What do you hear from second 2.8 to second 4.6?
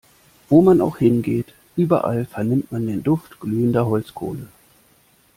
den Duft glühender Holzkohle.